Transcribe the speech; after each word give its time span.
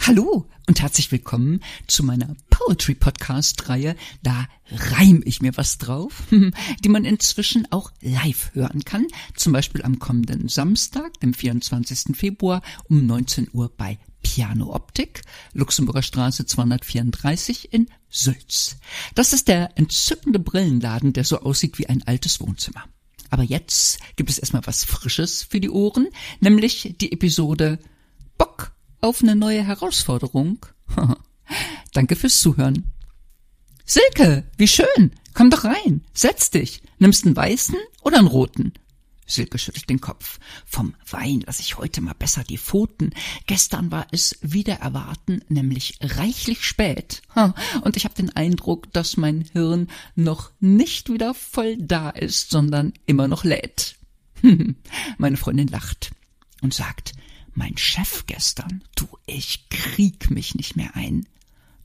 Hallo 0.00 0.46
und 0.68 0.80
herzlich 0.80 1.10
willkommen 1.10 1.60
zu 1.88 2.04
meiner 2.04 2.36
Poetry 2.50 2.94
Podcast 2.94 3.68
Reihe. 3.68 3.96
Da 4.22 4.46
reim 4.70 5.22
ich 5.24 5.42
mir 5.42 5.56
was 5.56 5.78
drauf, 5.78 6.22
die 6.84 6.88
man 6.88 7.04
inzwischen 7.04 7.66
auch 7.72 7.90
live 8.02 8.54
hören 8.54 8.84
kann. 8.84 9.06
Zum 9.34 9.52
Beispiel 9.52 9.82
am 9.82 9.98
kommenden 9.98 10.48
Samstag, 10.48 11.18
dem 11.20 11.34
24. 11.34 12.16
Februar 12.16 12.62
um 12.88 13.04
19 13.04 13.48
Uhr 13.52 13.72
bei 13.76 13.98
Piano 14.22 14.72
Optik, 14.74 15.22
Luxemburger 15.52 16.02
Straße 16.02 16.46
234 16.46 17.72
in 17.72 17.88
Sülz. 18.08 18.76
Das 19.16 19.32
ist 19.32 19.48
der 19.48 19.76
entzückende 19.76 20.38
Brillenladen, 20.38 21.12
der 21.12 21.24
so 21.24 21.40
aussieht 21.40 21.78
wie 21.78 21.88
ein 21.88 22.02
altes 22.06 22.40
Wohnzimmer. 22.40 22.84
Aber 23.30 23.42
jetzt 23.42 23.98
gibt 24.16 24.30
es 24.30 24.38
erstmal 24.38 24.66
was 24.66 24.84
Frisches 24.84 25.42
für 25.42 25.60
die 25.60 25.70
Ohren, 25.70 26.08
nämlich 26.40 26.96
die 27.00 27.12
Episode 27.12 27.78
Bock 28.38 28.72
auf 29.00 29.22
eine 29.22 29.36
neue 29.36 29.62
Herausforderung. 29.62 30.66
Danke 31.92 32.16
fürs 32.16 32.40
Zuhören. 32.40 32.92
Silke, 33.84 34.44
wie 34.56 34.68
schön. 34.68 35.12
Komm 35.34 35.50
doch 35.50 35.64
rein. 35.64 36.04
Setz 36.14 36.50
dich. 36.50 36.82
Nimmst 36.98 37.26
einen 37.26 37.36
weißen 37.36 37.76
oder 38.02 38.18
einen 38.18 38.28
roten? 38.28 38.72
Silke 39.26 39.58
schüttelt 39.58 39.88
den 39.88 40.00
Kopf. 40.00 40.38
Vom 40.66 40.94
Wein 41.10 41.40
lasse 41.46 41.62
ich 41.62 41.78
heute 41.78 42.00
mal 42.00 42.14
besser 42.14 42.44
die 42.44 42.58
Pfoten. 42.58 43.10
Gestern 43.46 43.90
war 43.90 44.06
es 44.10 44.38
wieder 44.42 44.74
erwarten, 44.74 45.42
nämlich 45.48 45.98
reichlich 46.00 46.64
spät. 46.64 47.22
Und 47.82 47.96
ich 47.96 48.04
habe 48.04 48.14
den 48.14 48.34
Eindruck, 48.36 48.92
dass 48.92 49.16
mein 49.16 49.42
Hirn 49.52 49.88
noch 50.14 50.50
nicht 50.60 51.10
wieder 51.10 51.34
voll 51.34 51.76
da 51.78 52.10
ist, 52.10 52.50
sondern 52.50 52.92
immer 53.06 53.28
noch 53.28 53.44
lädt. 53.44 53.96
Meine 55.18 55.36
Freundin 55.36 55.68
lacht 55.68 56.10
und 56.60 56.74
sagt, 56.74 57.12
mein 57.54 57.76
Chef 57.78 58.24
gestern, 58.26 58.82
du, 58.96 59.06
ich 59.26 59.68
krieg 59.68 60.30
mich 60.30 60.54
nicht 60.54 60.76
mehr 60.76 60.96
ein. 60.96 61.26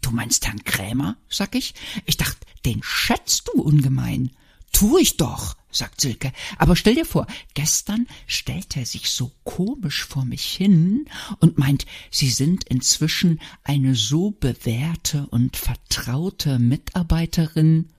Du 0.02 0.11
meinst 0.11 0.45
Herrn 0.45 0.64
Krämer? 0.64 1.17
sag 1.30 1.55
ich. 1.55 1.73
Ich 2.05 2.17
dachte, 2.17 2.39
den 2.66 2.81
schätzt 2.83 3.47
du 3.47 3.61
ungemein. 3.61 4.31
Tu 4.71 4.97
ich 4.97 5.17
doch, 5.17 5.55
sagt 5.72 6.02
Silke. 6.02 6.31
Aber 6.58 6.75
stell 6.75 6.95
dir 6.95 7.06
vor, 7.06 7.28
gestern 7.53 8.08
stellt 8.28 8.75
er 8.78 8.86
sich 8.86 9.09
so 9.09 9.31
komisch 9.44 10.03
vor 10.06 10.26
mich 10.26 10.45
hin 10.45 11.06
und 11.39 11.58
meint, 11.58 11.86
Sie 12.11 12.30
sind 12.30 12.64
inzwischen 12.66 13.39
eine 13.64 13.95
so 13.95 14.31
bewährte 14.31 15.28
und 15.28 15.58
vertraute 15.58 16.59
Mitarbeiterin. 16.59 17.89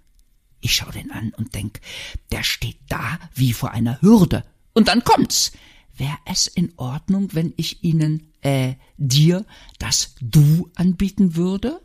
Ich 0.61 0.75
schau 0.75 0.91
den 0.91 1.11
an 1.11 1.33
und 1.37 1.55
denk, 1.55 1.81
der 2.33 2.43
steht 2.43 2.79
da 2.89 3.19
wie 3.35 3.53
vor 3.53 3.71
einer 3.71 4.03
Hürde. 4.03 4.45
Und 4.73 4.89
dann 4.89 5.05
kommt's. 5.05 5.53
Wär 5.97 6.17
es 6.25 6.47
in 6.47 6.73
Ordnung, 6.77 7.29
wenn 7.33 7.53
ich 7.57 7.85
Ihnen, 7.85 8.33
äh, 8.41 8.75
dir 8.97 9.45
das 9.79 10.15
Du 10.21 10.71
anbieten 10.75 11.37
würde? 11.37 11.81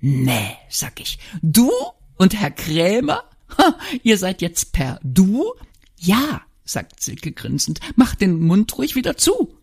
Nee, 0.00 0.56
sag 0.70 1.00
ich. 1.00 1.18
Du 1.42 1.70
und 2.16 2.34
Herr 2.34 2.50
Krämer? 2.50 3.24
Ha, 3.56 3.78
ihr 4.02 4.18
seid 4.18 4.42
jetzt 4.42 4.72
per 4.72 5.00
Du? 5.02 5.52
Ja, 5.96 6.42
sagt 6.64 7.02
Silke 7.02 7.32
grinsend, 7.32 7.80
mach 7.96 8.14
den 8.14 8.40
Mund 8.40 8.76
ruhig 8.76 8.94
wieder 8.94 9.16
zu. 9.16 9.54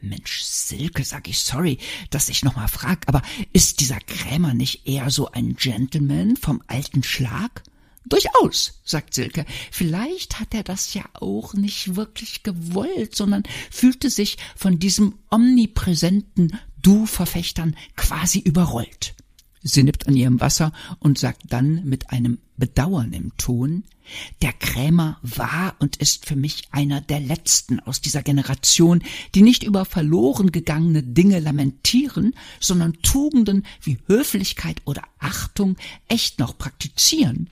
Mensch, 0.00 0.42
Silke, 0.42 1.02
sag 1.04 1.28
ich 1.28 1.40
sorry, 1.40 1.78
dass 2.10 2.28
ich 2.28 2.44
noch 2.44 2.56
mal 2.56 2.68
frag, 2.68 3.04
aber 3.06 3.22
ist 3.52 3.80
dieser 3.80 3.98
Krämer 4.00 4.52
nicht 4.52 4.86
eher 4.86 5.10
so 5.10 5.30
ein 5.30 5.56
Gentleman 5.56 6.36
vom 6.36 6.62
alten 6.66 7.02
Schlag? 7.02 7.62
Durchaus, 8.06 8.82
sagt 8.84 9.14
Silke. 9.14 9.46
Vielleicht 9.70 10.38
hat 10.38 10.52
er 10.52 10.62
das 10.62 10.92
ja 10.92 11.04
auch 11.14 11.54
nicht 11.54 11.96
wirklich 11.96 12.42
gewollt, 12.42 13.16
sondern 13.16 13.44
fühlte 13.70 14.10
sich 14.10 14.36
von 14.56 14.78
diesem 14.78 15.14
omnipräsenten 15.30 16.60
Du-Verfechtern 16.82 17.74
quasi 17.96 18.40
überrollt. 18.40 19.14
Sie 19.64 19.82
nippt 19.82 20.06
an 20.06 20.14
ihrem 20.14 20.40
Wasser 20.40 20.72
und 21.00 21.18
sagt 21.18 21.42
dann 21.48 21.84
mit 21.84 22.10
einem 22.10 22.38
Bedauern 22.58 23.12
im 23.14 23.34
Ton, 23.38 23.84
der 24.42 24.52
Krämer 24.52 25.18
war 25.22 25.74
und 25.78 25.96
ist 25.96 26.26
für 26.26 26.36
mich 26.36 26.64
einer 26.70 27.00
der 27.00 27.18
letzten 27.18 27.80
aus 27.80 28.02
dieser 28.02 28.22
Generation, 28.22 29.02
die 29.34 29.40
nicht 29.40 29.62
über 29.62 29.86
verloren 29.86 30.52
gegangene 30.52 31.02
Dinge 31.02 31.40
lamentieren, 31.40 32.34
sondern 32.60 33.00
Tugenden 33.00 33.64
wie 33.80 33.98
Höflichkeit 34.06 34.82
oder 34.84 35.02
Achtung 35.18 35.76
echt 36.08 36.38
noch 36.38 36.58
praktizieren. 36.58 37.48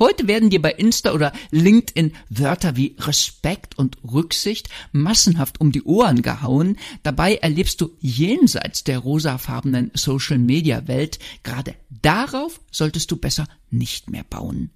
Heute 0.00 0.26
werden 0.26 0.48
dir 0.48 0.62
bei 0.62 0.72
Insta 0.72 1.12
oder 1.12 1.30
LinkedIn 1.50 2.14
Wörter 2.30 2.74
wie 2.74 2.96
Respekt 3.00 3.78
und 3.78 3.98
Rücksicht 4.02 4.70
massenhaft 4.92 5.60
um 5.60 5.72
die 5.72 5.82
Ohren 5.82 6.22
gehauen. 6.22 6.78
Dabei 7.02 7.36
erlebst 7.36 7.82
du 7.82 7.90
jenseits 8.00 8.82
der 8.82 8.98
rosafarbenen 8.98 9.90
Social 9.92 10.38
Media 10.38 10.88
Welt 10.88 11.18
gerade 11.42 11.74
darauf 11.90 12.62
solltest 12.70 13.10
du 13.10 13.18
besser 13.18 13.46
nicht 13.68 14.08
mehr 14.08 14.24
bauen. 14.24 14.70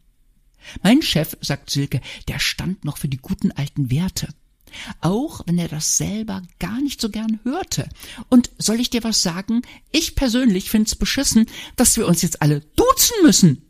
Mein 0.83 1.01
Chef, 1.01 1.39
sagt 1.41 1.71
Silke, 1.71 2.03
der 2.29 2.39
stand 2.39 2.85
noch 2.85 2.99
für 2.99 3.09
die 3.09 3.17
guten 3.17 3.51
alten 3.51 3.91
Werte. 3.91 4.29
Auch 5.01 5.41
wenn 5.47 5.59
er 5.59 5.69
das 5.69 5.97
selber 5.97 6.43
gar 6.59 6.83
nicht 6.83 7.01
so 7.01 7.09
gern 7.09 7.41
hörte. 7.45 7.89
Und 8.29 8.51
soll 8.59 8.79
ich 8.79 8.91
dir 8.91 9.05
was 9.05 9.23
sagen? 9.23 9.63
Ich 9.91 10.17
persönlich 10.17 10.69
find's 10.69 10.97
beschissen, 10.97 11.47
dass 11.77 11.97
wir 11.97 12.07
uns 12.07 12.21
jetzt 12.21 12.43
alle 12.43 12.61
duzen 12.77 13.17
müssen. 13.23 13.63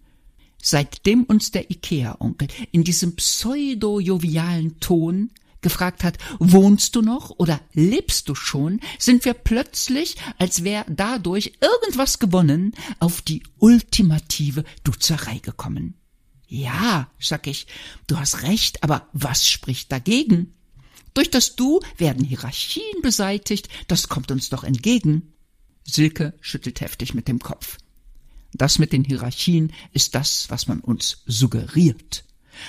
Seitdem 0.67 1.25
uns 1.25 1.51
der 1.51 1.71
Ikea-Onkel 1.71 2.49
in 2.73 2.85
diesem 2.85 3.17
pseudo-jovialen 3.17 4.81
Ton 4.81 5.31
gefragt 5.61 6.03
hat, 6.05 6.17
wohnst 6.39 6.97
du 6.97 7.03
noch 7.03 7.29
oder 7.37 7.61
lebst 7.75 8.31
du 8.31 8.35
schon, 8.35 8.81
sind 8.99 9.27
wir 9.27 9.35
plötzlich, 9.35 10.17
als 10.39 10.65
wäre 10.65 10.87
dadurch 10.89 11.53
irgendwas 11.61 12.19
gewonnen, 12.19 12.73
auf 12.99 13.21
die 13.21 13.43
ultimative 13.59 14.65
Duzerei 14.85 15.37
gekommen. 15.39 15.99
Ja, 16.47 17.11
sag 17.21 17.47
ich, 17.47 17.67
du 18.07 18.19
hast 18.19 18.43
recht, 18.43 18.83
aber 18.83 19.07
was 19.13 19.47
spricht 19.47 19.93
dagegen? 19.93 20.55
Durch 21.13 21.31
das 21.31 21.57
Du 21.57 21.81
werden 21.99 22.25
Hierarchien 22.25 23.03
beseitigt, 23.03 23.69
das 23.87 24.09
kommt 24.09 24.31
uns 24.31 24.49
doch 24.49 24.65
entgegen. 24.65 25.35
Silke 25.85 26.33
schüttelt 26.41 26.81
heftig 26.81 27.13
mit 27.13 27.29
dem 27.29 27.39
Kopf. 27.39 27.77
Das 28.55 28.79
mit 28.79 28.93
den 28.93 29.05
Hierarchien 29.05 29.73
ist 29.93 30.15
das, 30.15 30.47
was 30.49 30.69
man 30.69 30.81
uns 30.81 31.23
suggeriert. 31.27 32.25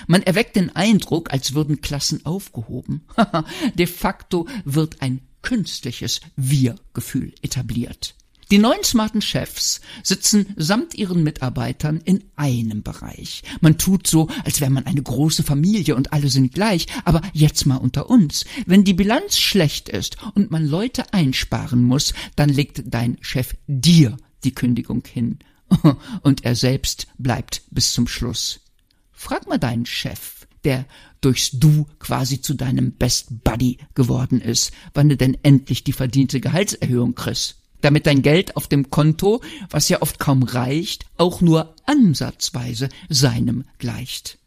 Man 0.08 0.22
erweckt 0.22 0.56
den 0.56 0.74
Eindruck, 0.74 1.32
als 1.32 1.54
würden 1.54 1.80
Klassen 1.80 2.26
aufgehoben. 2.26 3.02
De 3.74 3.86
facto 3.86 4.48
wird 4.64 5.00
ein 5.00 5.20
künstliches 5.42 6.20
Wir-Gefühl 6.34 7.32
etabliert. 7.40 8.16
Die 8.52 8.58
neuen 8.58 8.84
smarten 8.84 9.22
Chefs 9.22 9.80
sitzen 10.04 10.46
samt 10.56 10.94
ihren 10.94 11.24
Mitarbeitern 11.24 12.00
in 12.04 12.22
einem 12.36 12.84
Bereich. 12.84 13.42
Man 13.60 13.76
tut 13.76 14.06
so, 14.06 14.28
als 14.44 14.60
wäre 14.60 14.70
man 14.70 14.86
eine 14.86 15.02
große 15.02 15.42
Familie 15.42 15.96
und 15.96 16.12
alle 16.12 16.28
sind 16.28 16.54
gleich, 16.54 16.86
aber 17.04 17.22
jetzt 17.32 17.66
mal 17.66 17.76
unter 17.76 18.08
uns. 18.08 18.44
Wenn 18.64 18.84
die 18.84 18.94
Bilanz 18.94 19.38
schlecht 19.38 19.88
ist 19.88 20.16
und 20.34 20.52
man 20.52 20.64
Leute 20.64 21.12
einsparen 21.12 21.82
muss, 21.82 22.14
dann 22.36 22.48
legt 22.48 22.84
dein 22.86 23.18
Chef 23.20 23.56
dir 23.66 24.16
die 24.44 24.54
Kündigung 24.54 25.02
hin 25.04 25.40
und 26.22 26.44
er 26.44 26.54
selbst 26.54 27.06
bleibt 27.18 27.62
bis 27.70 27.92
zum 27.92 28.06
Schluss. 28.06 28.60
Frag 29.12 29.48
mal 29.48 29.58
deinen 29.58 29.86
Chef, 29.86 30.46
der 30.64 30.84
durchs 31.20 31.50
Du 31.52 31.86
quasi 31.98 32.40
zu 32.40 32.54
deinem 32.54 32.92
Best 32.92 33.44
Buddy 33.44 33.78
geworden 33.94 34.40
ist, 34.40 34.72
wann 34.94 35.08
du 35.08 35.16
denn 35.16 35.36
endlich 35.42 35.84
die 35.84 35.92
verdiente 35.92 36.40
Gehaltserhöhung 36.40 37.14
kriegst. 37.14 37.56
Damit 37.80 38.06
dein 38.06 38.22
Geld 38.22 38.56
auf 38.56 38.68
dem 38.68 38.90
Konto, 38.90 39.42
was 39.70 39.88
ja 39.88 40.02
oft 40.02 40.18
kaum 40.18 40.42
reicht, 40.42 41.06
auch 41.18 41.40
nur 41.40 41.74
ansatzweise 41.84 42.88
seinem 43.08 43.64
gleicht. 43.78 44.38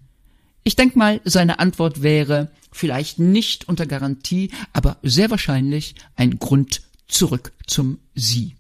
Ich 0.64 0.76
denk 0.76 0.96
mal, 0.96 1.22
seine 1.24 1.60
Antwort 1.60 2.02
wäre 2.02 2.52
vielleicht 2.72 3.20
nicht 3.20 3.68
unter 3.68 3.86
Garantie, 3.86 4.52
aber 4.74 4.98
sehr 5.04 5.30
wahrscheinlich 5.30 5.96
ein 6.16 6.38
Grund 6.38 6.82
zurück 7.08 7.54
zum 7.66 8.00
Sie. 8.14 8.56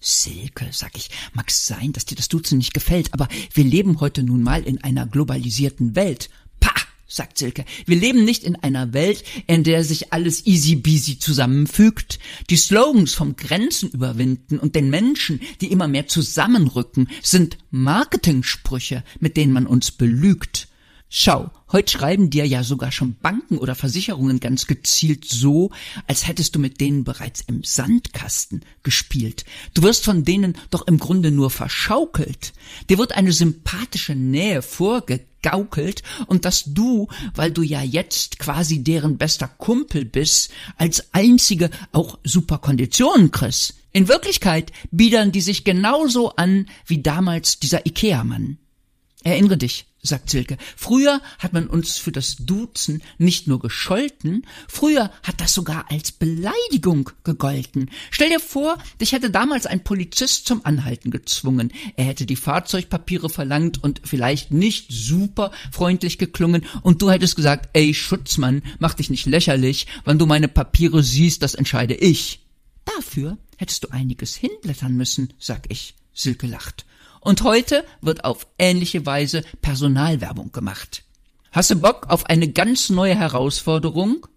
Silke, 0.00 0.68
sag 0.72 0.96
ich, 0.96 1.10
mag's 1.32 1.66
sein, 1.66 1.92
dass 1.92 2.04
dir 2.04 2.16
das 2.16 2.28
Duzen 2.28 2.58
nicht 2.58 2.74
gefällt, 2.74 3.12
aber 3.12 3.28
wir 3.54 3.64
leben 3.64 4.00
heute 4.00 4.22
nun 4.22 4.42
mal 4.42 4.62
in 4.62 4.82
einer 4.82 5.06
globalisierten 5.06 5.96
Welt. 5.96 6.28
Pah, 6.60 6.74
sagt 7.08 7.38
Silke, 7.38 7.64
wir 7.86 7.96
leben 7.96 8.24
nicht 8.24 8.44
in 8.44 8.56
einer 8.56 8.92
Welt, 8.92 9.24
in 9.46 9.64
der 9.64 9.84
sich 9.84 10.12
alles 10.12 10.46
easy 10.46 10.76
beasy 10.76 11.18
zusammenfügt. 11.18 12.18
Die 12.50 12.56
Slogans 12.56 13.14
vom 13.14 13.36
Grenzen 13.36 13.90
überwinden 13.90 14.58
und 14.58 14.74
den 14.74 14.90
Menschen, 14.90 15.40
die 15.60 15.72
immer 15.72 15.88
mehr 15.88 16.06
zusammenrücken, 16.06 17.08
sind 17.22 17.58
Marketingsprüche, 17.70 19.02
mit 19.20 19.36
denen 19.36 19.52
man 19.52 19.66
uns 19.66 19.90
belügt. 19.90 20.65
Schau, 21.08 21.50
heute 21.70 21.92
schreiben 21.92 22.30
dir 22.30 22.46
ja 22.46 22.64
sogar 22.64 22.90
schon 22.90 23.14
Banken 23.14 23.58
oder 23.58 23.76
Versicherungen 23.76 24.40
ganz 24.40 24.66
gezielt 24.66 25.24
so, 25.24 25.70
als 26.08 26.26
hättest 26.26 26.56
du 26.56 26.58
mit 26.58 26.80
denen 26.80 27.04
bereits 27.04 27.42
im 27.42 27.62
Sandkasten 27.62 28.64
gespielt. 28.82 29.44
Du 29.72 29.82
wirst 29.82 30.04
von 30.04 30.24
denen 30.24 30.56
doch 30.70 30.86
im 30.88 30.98
Grunde 30.98 31.30
nur 31.30 31.50
verschaukelt. 31.50 32.52
Dir 32.90 32.98
wird 32.98 33.12
eine 33.12 33.32
sympathische 33.32 34.14
Nähe 34.14 34.62
vorgegaukelt 34.62 35.36
gegaukelt 35.46 36.02
und 36.26 36.44
dass 36.44 36.64
du, 36.66 37.08
weil 37.34 37.52
du 37.52 37.62
ja 37.62 37.82
jetzt 37.82 38.38
quasi 38.40 38.82
deren 38.82 39.16
bester 39.16 39.46
Kumpel 39.46 40.04
bist, 40.04 40.50
als 40.76 41.14
einzige 41.14 41.70
auch 41.92 42.18
super 42.24 42.58
Konditionen 42.58 43.30
kriegst. 43.30 43.74
In 43.92 44.08
Wirklichkeit 44.08 44.72
biedern 44.90 45.30
die 45.32 45.40
sich 45.40 45.62
genauso 45.62 46.34
an 46.34 46.68
wie 46.86 47.00
damals 47.00 47.60
dieser 47.60 47.86
Ikea-Mann. 47.86 48.58
Erinnere 49.22 49.56
dich, 49.56 49.86
sagt 50.06 50.30
Silke. 50.30 50.56
Früher 50.76 51.20
hat 51.38 51.52
man 51.52 51.66
uns 51.66 51.98
für 51.98 52.12
das 52.12 52.36
Duzen 52.36 53.02
nicht 53.18 53.46
nur 53.46 53.60
gescholten, 53.60 54.46
früher 54.68 55.10
hat 55.22 55.40
das 55.40 55.54
sogar 55.54 55.90
als 55.90 56.12
Beleidigung 56.12 57.10
gegolten. 57.24 57.90
Stell 58.10 58.30
dir 58.30 58.40
vor, 58.40 58.78
dich 59.00 59.12
hätte 59.12 59.30
damals 59.30 59.66
ein 59.66 59.84
Polizist 59.84 60.46
zum 60.46 60.64
Anhalten 60.64 61.10
gezwungen. 61.10 61.72
Er 61.96 62.04
hätte 62.04 62.26
die 62.26 62.36
Fahrzeugpapiere 62.36 63.28
verlangt 63.28 63.82
und 63.82 64.00
vielleicht 64.04 64.50
nicht 64.50 64.86
super 64.90 65.50
freundlich 65.70 66.18
geklungen 66.18 66.64
und 66.82 67.02
du 67.02 67.10
hättest 67.10 67.36
gesagt, 67.36 67.70
ey 67.72 67.94
Schutzmann, 67.94 68.62
mach 68.78 68.94
dich 68.94 69.10
nicht 69.10 69.26
lächerlich, 69.26 69.86
wann 70.04 70.18
du 70.18 70.26
meine 70.26 70.48
Papiere 70.48 71.02
siehst, 71.02 71.42
das 71.42 71.54
entscheide 71.54 71.94
ich. 71.94 72.40
Dafür 72.84 73.38
hättest 73.56 73.84
du 73.84 73.88
einiges 73.88 74.34
hinblättern 74.34 74.94
müssen, 74.94 75.32
sag 75.38 75.70
ich. 75.70 75.94
Silke 76.12 76.46
lacht. 76.46 76.86
Und 77.26 77.42
heute 77.42 77.84
wird 78.00 78.24
auf 78.24 78.46
ähnliche 78.56 79.04
Weise 79.04 79.42
Personalwerbung 79.60 80.52
gemacht. 80.52 81.02
Hast 81.50 81.72
du 81.72 81.74
Bock 81.74 82.06
auf 82.08 82.26
eine 82.26 82.46
ganz 82.52 82.88
neue 82.88 83.16
Herausforderung? 83.16 84.28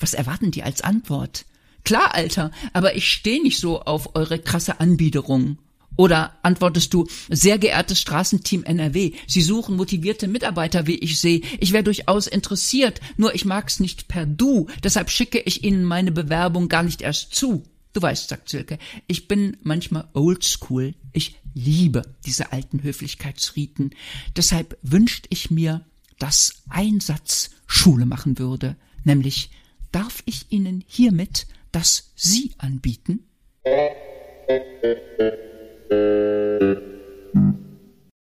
Was 0.00 0.12
erwarten 0.12 0.50
die 0.50 0.64
als 0.64 0.80
Antwort? 0.80 1.44
Klar, 1.84 2.12
Alter, 2.12 2.50
aber 2.72 2.96
ich 2.96 3.08
stehe 3.08 3.40
nicht 3.40 3.60
so 3.60 3.80
auf 3.80 4.16
eure 4.16 4.40
krasse 4.40 4.80
Anbiederung. 4.80 5.58
Oder 5.94 6.36
antwortest 6.42 6.92
du, 6.92 7.06
sehr 7.28 7.58
geehrtes 7.58 8.00
Straßenteam 8.00 8.64
NRW, 8.64 9.12
Sie 9.28 9.42
suchen 9.42 9.76
motivierte 9.76 10.26
Mitarbeiter, 10.26 10.88
wie 10.88 10.98
ich 10.98 11.20
sehe. 11.20 11.42
Ich 11.60 11.70
wäre 11.70 11.84
durchaus 11.84 12.26
interessiert, 12.26 13.00
nur 13.16 13.36
ich 13.36 13.44
mag's 13.44 13.78
nicht 13.78 14.08
per 14.08 14.26
Du, 14.26 14.66
deshalb 14.82 15.10
schicke 15.10 15.38
ich 15.38 15.62
Ihnen 15.62 15.84
meine 15.84 16.10
Bewerbung 16.10 16.68
gar 16.68 16.82
nicht 16.82 17.02
erst 17.02 17.36
zu. 17.36 17.62
Du 17.94 18.02
weißt, 18.02 18.28
sagt 18.28 18.48
Silke, 18.48 18.78
ich 19.06 19.28
bin 19.28 19.56
manchmal 19.62 20.08
oldschool. 20.14 20.94
Ich 21.12 21.36
liebe 21.54 22.02
diese 22.26 22.52
alten 22.52 22.82
Höflichkeitsriten. 22.82 23.94
Deshalb 24.36 24.76
wünscht 24.82 25.26
ich 25.30 25.52
mir, 25.52 25.86
dass 26.18 26.64
ein 26.68 26.98
Satz 26.98 27.50
Schule 27.66 28.04
machen 28.04 28.38
würde, 28.38 28.76
nämlich 29.04 29.50
darf 29.92 30.22
ich 30.26 30.46
Ihnen 30.50 30.82
hiermit 30.86 31.46
das 31.70 32.12
Sie 32.16 32.52
anbieten? 32.58 33.20